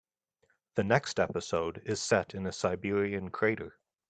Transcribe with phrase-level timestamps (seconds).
[0.73, 3.77] The next episode is set in a Siberian crater.